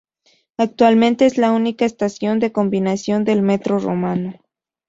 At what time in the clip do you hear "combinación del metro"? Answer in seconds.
2.51-3.77